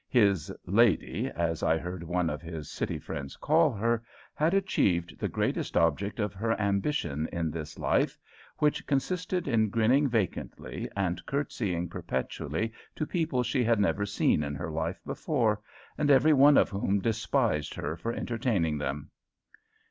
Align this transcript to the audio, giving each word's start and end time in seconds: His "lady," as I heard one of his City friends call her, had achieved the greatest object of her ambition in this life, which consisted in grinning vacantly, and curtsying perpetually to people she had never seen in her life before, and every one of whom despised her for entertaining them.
His 0.09 0.51
"lady," 0.65 1.27
as 1.29 1.61
I 1.61 1.77
heard 1.77 2.01
one 2.01 2.31
of 2.31 2.41
his 2.41 2.71
City 2.71 2.97
friends 2.97 3.37
call 3.37 3.71
her, 3.71 4.01
had 4.33 4.55
achieved 4.55 5.19
the 5.19 5.27
greatest 5.27 5.77
object 5.77 6.19
of 6.19 6.33
her 6.33 6.59
ambition 6.59 7.29
in 7.31 7.51
this 7.51 7.77
life, 7.77 8.17
which 8.57 8.87
consisted 8.87 9.47
in 9.47 9.69
grinning 9.69 10.09
vacantly, 10.09 10.89
and 10.95 11.23
curtsying 11.27 11.87
perpetually 11.87 12.73
to 12.95 13.05
people 13.05 13.43
she 13.43 13.63
had 13.63 13.79
never 13.79 14.07
seen 14.07 14.41
in 14.41 14.55
her 14.55 14.71
life 14.71 14.99
before, 15.05 15.61
and 15.99 16.09
every 16.09 16.33
one 16.33 16.57
of 16.57 16.71
whom 16.71 16.99
despised 16.99 17.75
her 17.75 17.95
for 17.95 18.11
entertaining 18.11 18.79
them. 18.79 19.11